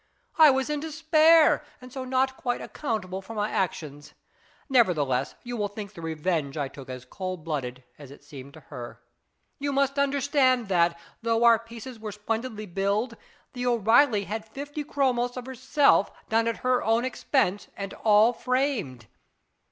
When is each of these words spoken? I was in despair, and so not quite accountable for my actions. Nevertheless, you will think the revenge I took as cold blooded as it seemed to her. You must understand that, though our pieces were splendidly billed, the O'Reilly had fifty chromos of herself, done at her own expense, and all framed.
I 0.39 0.49
was 0.49 0.67
in 0.67 0.79
despair, 0.79 1.63
and 1.79 1.93
so 1.93 2.03
not 2.05 2.35
quite 2.35 2.59
accountable 2.59 3.21
for 3.21 3.35
my 3.35 3.51
actions. 3.51 4.15
Nevertheless, 4.67 5.35
you 5.43 5.55
will 5.55 5.67
think 5.67 5.93
the 5.93 6.01
revenge 6.01 6.57
I 6.57 6.69
took 6.69 6.89
as 6.89 7.05
cold 7.05 7.43
blooded 7.43 7.83
as 7.99 8.09
it 8.09 8.23
seemed 8.23 8.55
to 8.55 8.61
her. 8.71 8.99
You 9.59 9.71
must 9.71 9.99
understand 9.99 10.69
that, 10.69 10.97
though 11.21 11.43
our 11.43 11.59
pieces 11.59 11.99
were 11.99 12.11
splendidly 12.11 12.65
billed, 12.65 13.15
the 13.53 13.67
O'Reilly 13.67 14.23
had 14.23 14.49
fifty 14.49 14.83
chromos 14.83 15.37
of 15.37 15.45
herself, 15.45 16.09
done 16.29 16.47
at 16.47 16.57
her 16.65 16.83
own 16.83 17.05
expense, 17.05 17.67
and 17.77 17.93
all 17.93 18.33
framed. 18.33 19.05